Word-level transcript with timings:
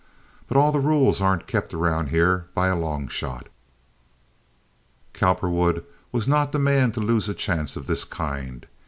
"But 0.47 0.57
all 0.57 0.71
the 0.71 0.79
rules 0.79 1.21
ain't 1.21 1.45
kept 1.45 1.75
around 1.75 2.07
here 2.09 2.45
by 2.55 2.69
a 2.69 2.75
long 2.75 3.07
shot." 3.07 3.49
Cowperwood 5.13 5.85
was 6.11 6.27
not 6.27 6.51
the 6.51 6.57
man 6.57 6.91
to 6.93 6.99
lose 6.99 7.29
a 7.29 7.35
chance 7.35 7.75
of 7.75 7.85
this 7.85 8.03
kind. 8.03 8.65